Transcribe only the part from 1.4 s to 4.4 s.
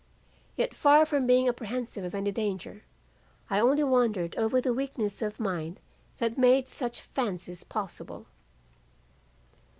apprehensive of any danger, I only wondered